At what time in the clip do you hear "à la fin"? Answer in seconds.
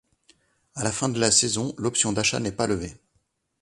0.73-1.09